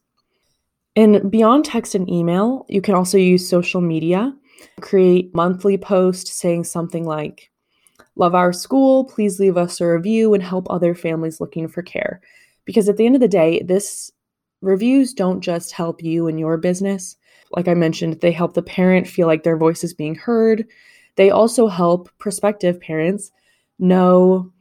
And 0.94 1.30
beyond 1.30 1.64
text 1.64 1.94
and 1.94 2.08
email, 2.08 2.66
you 2.68 2.82
can 2.82 2.94
also 2.94 3.16
use 3.16 3.48
social 3.48 3.80
media. 3.80 4.34
Create 4.80 5.34
monthly 5.34 5.78
posts 5.78 6.32
saying 6.32 6.64
something 6.64 7.04
like, 7.04 7.50
Love 8.16 8.34
our 8.34 8.52
school, 8.52 9.04
please 9.04 9.40
leave 9.40 9.56
us 9.56 9.80
a 9.80 9.86
review 9.86 10.34
and 10.34 10.42
help 10.42 10.66
other 10.68 10.94
families 10.94 11.40
looking 11.40 11.66
for 11.66 11.82
care. 11.82 12.20
Because 12.64 12.88
at 12.88 12.96
the 12.96 13.06
end 13.06 13.14
of 13.14 13.20
the 13.20 13.28
day, 13.28 13.62
this 13.64 14.12
reviews 14.60 15.14
don't 15.14 15.40
just 15.40 15.72
help 15.72 16.02
you 16.02 16.28
and 16.28 16.38
your 16.38 16.56
business. 16.56 17.16
Like 17.52 17.68
I 17.68 17.74
mentioned, 17.74 18.20
they 18.20 18.32
help 18.32 18.54
the 18.54 18.62
parent 18.62 19.08
feel 19.08 19.26
like 19.26 19.42
their 19.42 19.56
voice 19.56 19.82
is 19.82 19.94
being 19.94 20.14
heard. 20.14 20.66
They 21.16 21.30
also 21.30 21.68
help 21.68 22.10
prospective 22.18 22.80
parents 22.80 23.32
know 23.78 24.52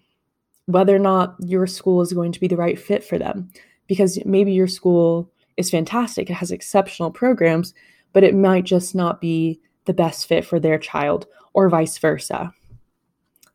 whether 0.66 0.96
or 0.96 1.00
not 1.00 1.36
your 1.40 1.68
school 1.68 2.02
is 2.02 2.14
going 2.14 2.32
to 2.32 2.40
be 2.40 2.48
the 2.48 2.58
right 2.58 2.80
fit 2.80 3.04
for 3.04 3.18
them. 3.18 3.50
Because 3.88 4.24
maybe 4.26 4.54
your 4.54 4.68
school 4.68 5.31
is 5.58 5.70
fantastic, 5.70 6.30
it 6.30 6.34
has 6.34 6.52
exceptional 6.52 7.12
programs, 7.12 7.74
but 8.14 8.24
it 8.24 8.36
might 8.36 8.64
just 8.64 8.96
not 8.96 9.22
be 9.22 9.60
the 9.86 9.94
best 9.94 10.28
fit 10.28 10.46
for 10.46 10.60
their 10.60 10.78
child, 10.78 11.28
or 11.54 11.70
vice 11.70 11.98
versa. 11.98 12.54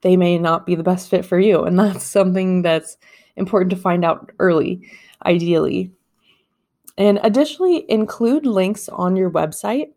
They 0.02 0.16
may 0.16 0.38
not 0.38 0.66
be 0.66 0.74
the 0.74 0.82
best 0.82 1.08
fit 1.08 1.24
for 1.24 1.38
you, 1.38 1.64
and 1.64 1.78
that's 1.78 2.04
something 2.04 2.62
that's 2.62 2.96
important 3.36 3.70
to 3.70 3.76
find 3.76 4.04
out 4.04 4.32
early, 4.38 4.82
ideally. 5.24 5.92
And 6.98 7.20
additionally, 7.22 7.84
include 7.90 8.46
links 8.46 8.88
on 8.88 9.16
your 9.16 9.30
website. 9.30 9.92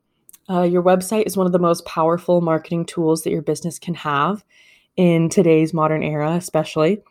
Uh, 0.50 0.64
your 0.64 0.84
website 0.84 1.26
is 1.26 1.38
one 1.38 1.46
of 1.46 1.54
the 1.54 1.60
most 1.60 1.86
powerful 1.86 2.42
marketing 2.42 2.86
tools 2.86 3.24
that 3.24 3.32
your 3.32 3.42
business 3.42 3.80
can 3.80 3.94
have 3.94 4.44
in 4.98 5.30
today's 5.30 5.74
modern 5.74 6.04
era, 6.04 6.34
especially. 6.34 7.02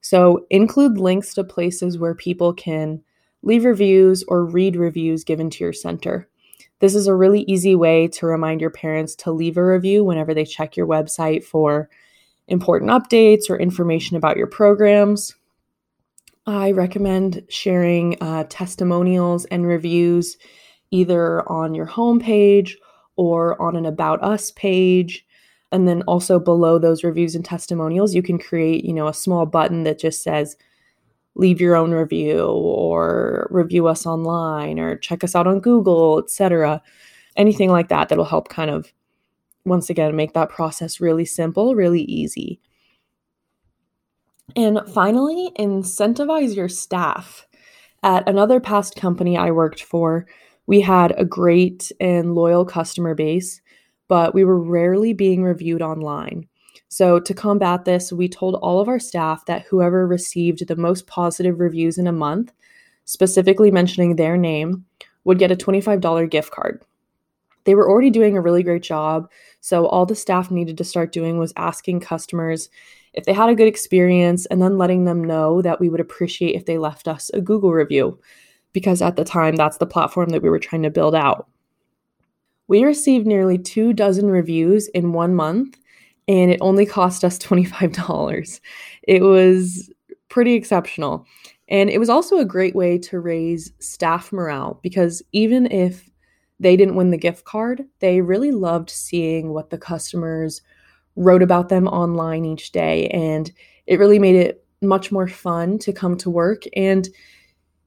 So, 0.00 0.46
include 0.50 0.98
links 0.98 1.34
to 1.34 1.44
places 1.44 1.98
where 1.98 2.14
people 2.14 2.52
can 2.52 3.02
leave 3.42 3.64
reviews, 3.64 4.24
or 4.28 4.44
read 4.44 4.76
reviews 4.76 5.24
given 5.24 5.50
to 5.50 5.64
your 5.64 5.72
center. 5.72 6.28
This 6.80 6.94
is 6.94 7.06
a 7.06 7.14
really 7.14 7.42
easy 7.42 7.74
way 7.74 8.08
to 8.08 8.26
remind 8.26 8.60
your 8.60 8.70
parents 8.70 9.14
to 9.16 9.30
leave 9.30 9.56
a 9.56 9.64
review 9.64 10.04
whenever 10.04 10.34
they 10.34 10.44
check 10.44 10.76
your 10.76 10.86
website 10.86 11.44
for 11.44 11.88
important 12.48 12.90
updates 12.90 13.48
or 13.48 13.56
information 13.56 14.16
about 14.16 14.36
your 14.36 14.48
programs. 14.48 15.34
I 16.44 16.72
recommend 16.72 17.44
sharing 17.48 18.20
uh, 18.20 18.44
testimonials 18.48 19.44
and 19.44 19.64
reviews 19.64 20.38
either 20.90 21.48
on 21.48 21.74
your 21.74 21.86
homepage 21.86 22.72
or 23.14 23.60
on 23.62 23.76
an 23.76 23.86
About 23.86 24.22
Us 24.22 24.50
page. 24.50 25.24
And 25.70 25.86
then 25.86 26.02
also 26.02 26.38
below 26.38 26.78
those 26.78 27.04
reviews 27.04 27.34
and 27.34 27.44
testimonials, 27.44 28.14
you 28.14 28.22
can 28.22 28.38
create, 28.38 28.84
you 28.84 28.92
know, 28.92 29.06
a 29.06 29.14
small 29.14 29.46
button 29.46 29.84
that 29.84 30.00
just 30.00 30.22
says, 30.22 30.56
leave 31.34 31.60
your 31.60 31.76
own 31.76 31.92
review 31.92 32.46
or 32.46 33.48
review 33.50 33.86
us 33.86 34.06
online 34.06 34.78
or 34.78 34.96
check 34.96 35.24
us 35.24 35.34
out 35.34 35.46
on 35.46 35.60
Google, 35.60 36.18
etc. 36.18 36.82
Anything 37.36 37.70
like 37.70 37.88
that 37.88 38.08
that'll 38.08 38.24
help 38.24 38.48
kind 38.48 38.70
of 38.70 38.92
once 39.64 39.88
again 39.88 40.16
make 40.16 40.34
that 40.34 40.50
process 40.50 41.00
really 41.00 41.24
simple, 41.24 41.74
really 41.74 42.02
easy. 42.02 42.60
And 44.56 44.80
finally, 44.92 45.52
incentivize 45.58 46.54
your 46.54 46.68
staff. 46.68 47.46
At 48.02 48.28
another 48.28 48.60
past 48.60 48.96
company 48.96 49.36
I 49.38 49.50
worked 49.52 49.82
for, 49.82 50.26
we 50.66 50.80
had 50.80 51.14
a 51.16 51.24
great 51.24 51.90
and 52.00 52.34
loyal 52.34 52.64
customer 52.64 53.14
base, 53.14 53.60
but 54.08 54.34
we 54.34 54.44
were 54.44 54.60
rarely 54.60 55.12
being 55.12 55.42
reviewed 55.42 55.82
online. 55.82 56.48
So, 56.92 57.18
to 57.18 57.32
combat 57.32 57.86
this, 57.86 58.12
we 58.12 58.28
told 58.28 58.56
all 58.56 58.78
of 58.78 58.86
our 58.86 58.98
staff 58.98 59.46
that 59.46 59.62
whoever 59.62 60.06
received 60.06 60.68
the 60.68 60.76
most 60.76 61.06
positive 61.06 61.58
reviews 61.58 61.96
in 61.96 62.06
a 62.06 62.12
month, 62.12 62.52
specifically 63.06 63.70
mentioning 63.70 64.16
their 64.16 64.36
name, 64.36 64.84
would 65.24 65.38
get 65.38 65.50
a 65.50 65.56
$25 65.56 66.28
gift 66.28 66.50
card. 66.50 66.84
They 67.64 67.74
were 67.74 67.88
already 67.88 68.10
doing 68.10 68.36
a 68.36 68.42
really 68.42 68.62
great 68.62 68.82
job, 68.82 69.30
so 69.62 69.86
all 69.86 70.04
the 70.04 70.14
staff 70.14 70.50
needed 70.50 70.76
to 70.76 70.84
start 70.84 71.12
doing 71.12 71.38
was 71.38 71.54
asking 71.56 72.00
customers 72.00 72.68
if 73.14 73.24
they 73.24 73.32
had 73.32 73.48
a 73.48 73.54
good 73.54 73.68
experience 73.68 74.44
and 74.44 74.60
then 74.60 74.76
letting 74.76 75.06
them 75.06 75.24
know 75.24 75.62
that 75.62 75.80
we 75.80 75.88
would 75.88 75.98
appreciate 75.98 76.54
if 76.54 76.66
they 76.66 76.76
left 76.76 77.08
us 77.08 77.30
a 77.32 77.40
Google 77.40 77.72
review, 77.72 78.20
because 78.74 79.00
at 79.00 79.16
the 79.16 79.24
time 79.24 79.56
that's 79.56 79.78
the 79.78 79.86
platform 79.86 80.28
that 80.28 80.42
we 80.42 80.50
were 80.50 80.58
trying 80.58 80.82
to 80.82 80.90
build 80.90 81.14
out. 81.14 81.48
We 82.68 82.84
received 82.84 83.26
nearly 83.26 83.56
two 83.56 83.94
dozen 83.94 84.28
reviews 84.30 84.88
in 84.88 85.14
one 85.14 85.34
month, 85.34 85.78
and 86.32 86.50
it 86.50 86.58
only 86.62 86.86
cost 86.86 87.24
us 87.24 87.38
$25. 87.38 88.60
It 89.08 89.20
was 89.20 89.90
pretty 90.28 90.54
exceptional. 90.54 91.26
And 91.68 91.90
it 91.90 91.98
was 91.98 92.08
also 92.08 92.38
a 92.38 92.44
great 92.44 92.76
way 92.76 92.96
to 92.98 93.18
raise 93.18 93.72
staff 93.80 94.32
morale 94.32 94.78
because 94.80 95.22
even 95.32 95.66
if 95.72 96.08
they 96.60 96.76
didn't 96.76 96.94
win 96.94 97.10
the 97.10 97.16
gift 97.16 97.44
card, 97.44 97.84
they 97.98 98.20
really 98.20 98.52
loved 98.52 98.90
seeing 98.90 99.52
what 99.52 99.70
the 99.70 99.76
customers 99.76 100.62
wrote 101.16 101.42
about 101.42 101.68
them 101.68 101.88
online 101.88 102.44
each 102.44 102.70
day. 102.70 103.08
And 103.08 103.50
it 103.88 103.98
really 103.98 104.20
made 104.20 104.36
it 104.36 104.64
much 104.80 105.10
more 105.10 105.26
fun 105.26 105.80
to 105.80 105.92
come 105.92 106.16
to 106.18 106.30
work. 106.30 106.62
And 106.76 107.08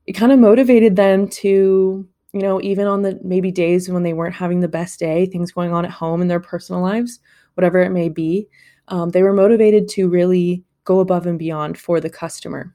it 0.06 0.14
kind 0.14 0.34
of 0.34 0.40
motivated 0.40 0.98
them 0.98 1.30
to, 1.30 2.06
you 2.34 2.42
know, 2.42 2.62
even 2.62 2.88
on 2.88 3.04
the 3.04 3.18
maybe 3.24 3.52
days 3.52 3.88
when 3.88 4.04
they 4.04 4.14
weren't 4.14 4.36
having 4.36 4.60
the 4.60 4.68
best 4.68 5.00
day, 5.00 5.28
things 5.28 5.54
going 5.54 5.72
on 5.72 5.86
at 5.86 5.92
home 5.92 6.22
in 6.22 6.28
their 6.28 6.42
personal 6.42 6.82
lives, 6.82 7.22
whatever 7.56 7.82
it 7.82 7.92
may 7.92 8.10
be, 8.10 8.48
um, 8.88 9.10
they 9.10 9.24
were 9.24 9.34
motivated 9.34 9.88
to 9.90 10.08
really 10.08 10.64
go 10.84 11.00
above 11.00 11.26
and 11.26 11.40
beyond 11.40 11.78
for 11.78 12.00
the 12.00 12.10
customer. 12.10 12.74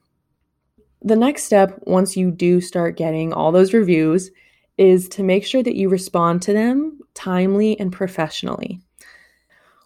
The 1.01 1.15
next 1.15 1.43
step, 1.43 1.79
once 1.83 2.15
you 2.15 2.29
do 2.29 2.61
start 2.61 2.97
getting 2.97 3.33
all 3.33 3.51
those 3.51 3.73
reviews, 3.73 4.29
is 4.77 5.09
to 5.09 5.23
make 5.23 5.45
sure 5.45 5.63
that 5.63 5.75
you 5.75 5.89
respond 5.89 6.41
to 6.43 6.53
them 6.53 7.01
timely, 7.13 7.79
and 7.79 7.91
professionally. 7.91 8.79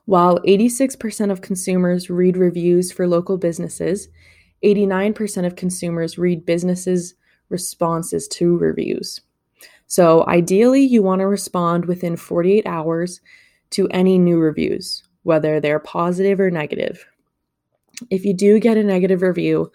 While 0.05 0.39
86% 0.41 1.31
of 1.31 1.41
consumers 1.41 2.09
read 2.09 2.37
reviews 2.37 2.91
for 2.91 3.07
local 3.07 3.37
businesses, 3.37 4.07
89% 4.63 5.45
of 5.45 5.55
consumers 5.55 6.17
read 6.17 6.45
businesses' 6.45 7.15
responses 7.49 8.27
to 8.29 8.57
reviews. 8.57 9.21
So, 9.87 10.25
ideally, 10.27 10.81
you 10.81 11.03
want 11.03 11.19
to 11.19 11.27
respond 11.27 11.85
within 11.85 12.17
48 12.17 12.65
hours 12.65 13.21
to 13.71 13.87
any 13.89 14.17
new 14.17 14.37
reviews, 14.37 15.03
whether 15.23 15.59
they're 15.59 15.79
positive 15.79 16.39
or 16.39 16.51
negative. 16.51 17.05
If 18.09 18.25
you 18.25 18.33
do 18.33 18.59
get 18.59 18.77
a 18.77 18.83
negative 18.83 19.21
review, 19.21 19.71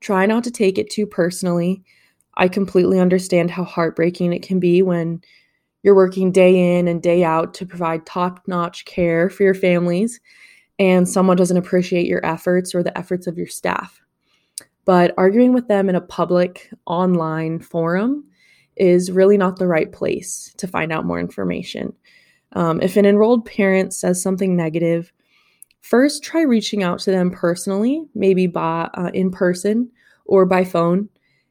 try 0.00 0.26
not 0.26 0.44
to 0.44 0.50
take 0.50 0.78
it 0.78 0.90
too 0.90 1.06
personally. 1.06 1.82
I 2.36 2.48
completely 2.48 3.00
understand 3.00 3.50
how 3.50 3.64
heartbreaking 3.64 4.32
it 4.32 4.42
can 4.42 4.60
be 4.60 4.82
when 4.82 5.22
you're 5.82 5.94
working 5.94 6.32
day 6.32 6.78
in 6.78 6.88
and 6.88 7.02
day 7.02 7.24
out 7.24 7.54
to 7.54 7.66
provide 7.66 8.04
top 8.04 8.42
notch 8.46 8.84
care 8.84 9.30
for 9.30 9.42
your 9.42 9.54
families 9.54 10.20
and 10.78 11.08
someone 11.08 11.36
doesn't 11.36 11.56
appreciate 11.56 12.06
your 12.06 12.24
efforts 12.24 12.74
or 12.74 12.82
the 12.82 12.96
efforts 12.98 13.26
of 13.26 13.38
your 13.38 13.46
staff. 13.46 14.00
But 14.84 15.14
arguing 15.16 15.52
with 15.52 15.68
them 15.68 15.88
in 15.88 15.94
a 15.94 16.00
public 16.00 16.70
online 16.86 17.60
forum 17.60 18.24
is 18.76 19.10
really 19.10 19.38
not 19.38 19.58
the 19.58 19.66
right 19.66 19.90
place 19.90 20.54
to 20.58 20.68
find 20.68 20.92
out 20.92 21.06
more 21.06 21.18
information. 21.18 21.92
Um, 22.56 22.80
if 22.80 22.96
an 22.96 23.04
enrolled 23.04 23.44
parent 23.44 23.92
says 23.92 24.22
something 24.22 24.56
negative, 24.56 25.12
first 25.82 26.24
try 26.24 26.40
reaching 26.40 26.82
out 26.82 26.98
to 27.00 27.10
them 27.10 27.30
personally, 27.30 28.06
maybe 28.14 28.46
by 28.46 28.88
uh, 28.94 29.10
in 29.12 29.30
person 29.30 29.90
or 30.24 30.46
by 30.46 30.64
phone, 30.64 31.10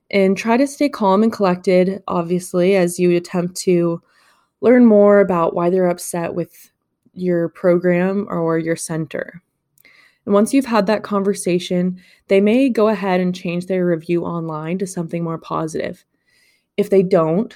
and 0.09 0.35
try 0.35 0.57
to 0.57 0.65
stay 0.65 0.89
calm 0.89 1.21
and 1.21 1.31
collected. 1.31 2.01
Obviously, 2.07 2.75
as 2.75 2.97
you 2.97 3.15
attempt 3.15 3.55
to 3.57 4.01
learn 4.61 4.87
more 4.87 5.19
about 5.19 5.53
why 5.53 5.69
they're 5.69 5.89
upset 5.89 6.33
with 6.33 6.71
your 7.13 7.49
program 7.49 8.25
or 8.27 8.57
your 8.57 8.75
center. 8.75 9.43
And 10.25 10.33
once 10.33 10.55
you've 10.55 10.65
had 10.65 10.87
that 10.87 11.03
conversation, 11.03 12.01
they 12.29 12.41
may 12.41 12.67
go 12.67 12.87
ahead 12.87 13.19
and 13.19 13.35
change 13.35 13.67
their 13.67 13.85
review 13.85 14.25
online 14.25 14.79
to 14.79 14.87
something 14.87 15.23
more 15.23 15.37
positive. 15.37 16.03
If 16.77 16.89
they 16.89 17.03
don't, 17.03 17.55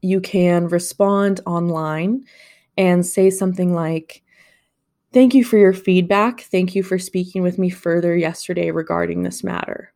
you 0.00 0.20
can 0.20 0.68
respond 0.68 1.40
online 1.46 2.24
and 2.76 3.04
say 3.04 3.30
something 3.30 3.74
like, 3.74 4.22
Thank 5.10 5.32
you 5.32 5.42
for 5.42 5.56
your 5.56 5.72
feedback. 5.72 6.42
Thank 6.42 6.74
you 6.74 6.82
for 6.82 6.98
speaking 6.98 7.42
with 7.42 7.58
me 7.58 7.70
further 7.70 8.14
yesterday 8.14 8.70
regarding 8.70 9.22
this 9.22 9.42
matter. 9.42 9.92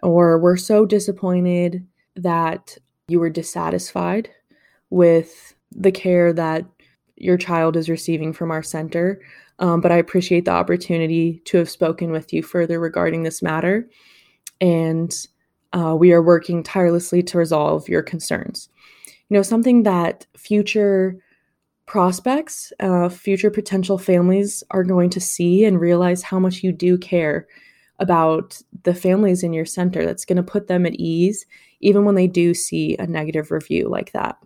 Or 0.00 0.38
we're 0.38 0.56
so 0.56 0.86
disappointed 0.86 1.84
that 2.14 2.78
you 3.08 3.18
were 3.18 3.30
dissatisfied 3.30 4.30
with 4.90 5.54
the 5.72 5.90
care 5.90 6.32
that 6.32 6.64
your 7.16 7.36
child 7.36 7.76
is 7.76 7.88
receiving 7.88 8.32
from 8.32 8.52
our 8.52 8.62
center. 8.62 9.20
Um, 9.58 9.80
but 9.80 9.90
I 9.90 9.96
appreciate 9.96 10.44
the 10.44 10.52
opportunity 10.52 11.42
to 11.46 11.58
have 11.58 11.68
spoken 11.68 12.12
with 12.12 12.32
you 12.32 12.44
further 12.44 12.78
regarding 12.78 13.24
this 13.24 13.42
matter. 13.42 13.88
And 14.60 15.12
uh, 15.72 15.96
we 15.98 16.12
are 16.12 16.22
working 16.22 16.62
tirelessly 16.62 17.22
to 17.24 17.38
resolve 17.38 17.88
your 17.88 18.02
concerns. 18.02 18.68
You 19.28 19.36
know, 19.36 19.42
something 19.42 19.82
that 19.82 20.26
future 20.36 21.16
prospects, 21.86 22.72
uh, 22.80 23.08
future 23.08 23.50
potential 23.50 23.98
families 23.98 24.62
are 24.70 24.84
going 24.84 25.10
to 25.10 25.20
see 25.20 25.64
and 25.64 25.80
realize 25.80 26.22
how 26.22 26.38
much 26.38 26.62
you 26.62 26.70
do 26.70 26.98
care 26.98 27.46
about 27.98 28.60
the 28.84 28.94
families 28.94 29.42
in 29.42 29.52
your 29.52 29.64
center. 29.64 30.04
That's 30.04 30.24
going 30.24 30.36
to 30.36 30.42
put 30.42 30.68
them 30.68 30.86
at 30.86 30.94
ease, 30.94 31.46
even 31.80 32.04
when 32.04 32.14
they 32.14 32.26
do 32.26 32.54
see 32.54 32.96
a 32.98 33.06
negative 33.06 33.50
review 33.50 33.88
like 33.88 34.12
that. 34.12 34.36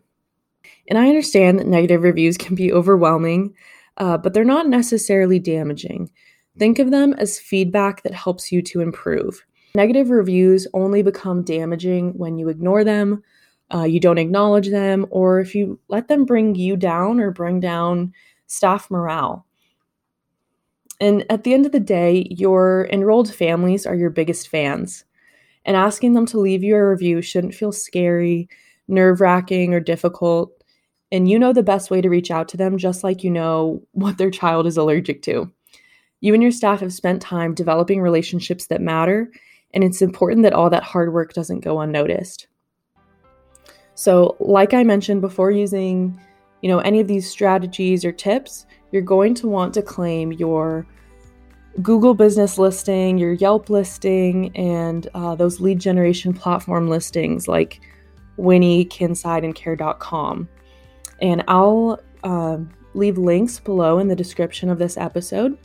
And 0.89 0.99
I 0.99 1.09
understand 1.09 1.59
that 1.59 1.67
negative 1.67 2.03
reviews 2.03 2.37
can 2.39 2.55
be 2.55 2.73
overwhelming, 2.73 3.55
uh, 3.99 4.19
but 4.19 4.35
they're 4.35 4.45
not 4.45 4.69
necessarily 4.69 5.39
damaging. 5.39 6.11
Think 6.59 6.79
of 6.79 6.91
them 6.91 7.15
as 7.15 7.39
feedback 7.39 8.03
that 8.03 8.15
helps 8.15 8.53
you 8.53 8.63
to 8.63 8.81
improve. 8.81 9.45
Negative 9.75 10.11
reviews 10.11 10.67
only 10.75 11.03
become 11.03 11.43
damaging 11.43 12.13
when 12.19 12.37
you 12.37 12.49
ignore 12.49 12.85
them, 12.85 13.23
uh, 13.75 13.85
you 13.85 14.01
don't 14.01 14.19
acknowledge 14.19 14.69
them, 14.69 15.07
or 15.11 15.41
if 15.41 15.55
you 15.55 15.79
let 15.89 16.09
them 16.09 16.25
bring 16.25 16.55
you 16.55 16.77
down 16.77 17.21
or 17.21 17.31
bring 17.31 17.61
down 17.61 18.13
staff 18.47 18.91
morale. 18.91 19.47
And 21.01 21.25
at 21.31 21.43
the 21.45 21.55
end 21.55 21.67
of 21.67 21.73
the 21.73 21.81
day, 21.81 22.29
your 22.31 22.89
enrolled 22.93 23.35
families 23.35 23.87
are 23.87 23.97
your 23.97 24.11
biggest 24.11 24.49
fans. 24.49 25.05
And 25.65 25.77
asking 25.77 26.13
them 26.13 26.27
to 26.27 26.39
leave 26.39 26.63
you 26.63 26.77
a 26.77 26.91
review 26.91 27.23
shouldn't 27.23 27.55
feel 27.55 27.73
scary, 27.73 28.49
nerve 28.89 29.21
wracking, 29.21 29.75
or 29.75 29.81
difficult. 29.81 30.53
And 31.11 31.29
you 31.29 31.39
know 31.39 31.53
the 31.53 31.63
best 31.63 31.91
way 31.91 32.01
to 32.01 32.09
reach 32.09 32.31
out 32.31 32.49
to 32.49 32.57
them, 32.57 32.79
just 32.79 33.03
like 33.03 33.25
you 33.25 33.31
know 33.31 33.83
what 33.93 34.19
their 34.19 34.31
child 34.31 34.67
is 34.67 34.77
allergic 34.77 35.23
to. 35.23 35.51
You 36.21 36.35
and 36.35 36.43
your 36.43 36.53
staff 36.53 36.81
have 36.81 36.93
spent 36.93 37.21
time 37.21 37.53
developing 37.53 38.01
relationships 38.01 38.67
that 38.67 38.81
matter, 38.81 39.31
and 39.75 39.83
it's 39.83 40.03
important 40.03 40.43
that 40.45 40.53
all 40.53 40.71
that 40.71 40.85
hard 40.85 41.13
work 41.13 41.33
doesn't 41.33 41.61
go 41.61 41.81
unnoticed. 41.81 42.47
So, 43.95 44.37
like 44.41 44.75
I 44.75 44.83
mentioned 44.83 45.21
before 45.21 45.51
using, 45.51 46.19
you 46.61 46.69
know, 46.69 46.79
any 46.81 47.01
of 47.01 47.09
these 47.09 47.31
strategies 47.31 48.05
or 48.05 48.13
tips, 48.13 48.67
you're 48.91 49.03
going 49.03 49.35
to 49.35 49.49
want 49.49 49.75
to 49.75 49.83
claim 49.83 50.33
your 50.33 50.87
Google 51.81 52.15
business 52.15 52.59
listing, 52.59 53.19
your 53.19 53.33
Yelp 53.33 53.71
listing, 53.71 54.55
and 54.57 55.09
uh, 55.15 55.35
those 55.35 55.61
lead 55.61 55.79
generation 55.79 56.33
platform 56.33 56.89
listings 56.89 57.49
like 57.49 57.81
Winnie, 58.37 58.85
Kinside, 58.85 59.45
and 59.45 59.55
Care.com. 59.55 60.49
And 61.21 61.45
I'll 61.49 62.01
uh, 62.25 62.59
leave 62.95 63.19
links 63.19 63.59
below 63.59 63.99
in 63.99 64.09
the 64.09 64.17
description 64.17 64.69
of 64.69 64.79
this 64.79 64.97
episode 64.97 65.57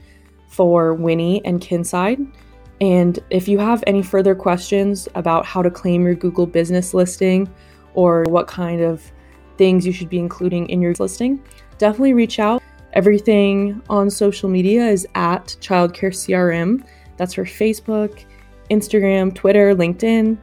for 0.49 0.93
Winnie 0.93 1.43
and 1.43 1.59
Kinside 1.61 2.31
and 2.79 3.19
if 3.29 3.47
you 3.47 3.57
have 3.57 3.83
any 3.87 4.03
further 4.03 4.35
questions 4.35 5.07
about 5.15 5.45
how 5.45 5.61
to 5.61 5.71
claim 5.71 6.05
your 6.05 6.15
Google 6.15 6.45
business 6.45 6.93
listing 6.93 7.49
or 7.97 8.23
what 8.25 8.47
kind 8.47 8.79
of 8.79 9.11
things 9.57 9.83
you 9.83 9.91
should 9.91 10.07
be 10.07 10.19
including 10.19 10.69
in 10.69 10.79
your 10.81 10.93
listing, 10.99 11.43
definitely 11.79 12.13
reach 12.13 12.37
out. 12.39 12.61
Everything 12.93 13.81
on 13.89 14.09
social 14.11 14.47
media 14.47 14.85
is 14.85 15.07
at 15.15 15.57
Childcare 15.61 16.13
CRM. 16.13 16.85
That's 17.17 17.33
for 17.33 17.43
Facebook, 17.43 18.23
Instagram, 18.69 19.33
Twitter, 19.33 19.73
LinkedIn. 19.73 20.37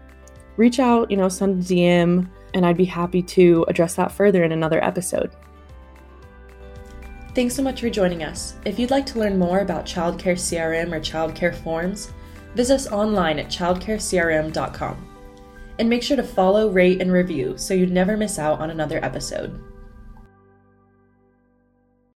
Reach 0.57 0.81
out, 0.81 1.11
you 1.13 1.17
know, 1.17 1.29
send 1.29 1.63
a 1.63 1.65
DM, 1.65 2.29
and 2.55 2.67
I'd 2.67 2.77
be 2.77 2.85
happy 2.85 3.23
to 3.23 3.65
address 3.69 3.95
that 3.95 4.11
further 4.11 4.43
in 4.43 4.51
another 4.51 4.83
episode. 4.83 5.31
Thanks 7.37 7.55
so 7.55 7.63
much 7.63 7.81
for 7.81 7.91
joining 7.91 8.25
us. 8.25 8.55
If 8.65 8.81
you'd 8.81 8.91
like 8.91 9.07
to 9.07 9.21
learn 9.21 9.39
more 9.39 9.61
about 9.61 9.87
Childcare 9.87 10.37
CRM 10.37 10.93
or 10.93 10.99
childcare 10.99 11.55
forms, 11.55 12.13
visit 12.57 12.75
us 12.75 12.91
online 12.91 13.39
at 13.39 13.47
childcarecrm.com. 13.47 15.14
And 15.79 15.89
make 15.89 16.03
sure 16.03 16.17
to 16.17 16.23
follow, 16.23 16.71
rate, 16.71 17.01
and 17.01 17.11
review 17.11 17.59
so 17.59 17.75
you'd 17.75 17.91
never 17.91 18.17
miss 18.17 18.39
out 18.39 18.61
on 18.61 18.71
another 18.71 19.05
episode. 19.05 19.61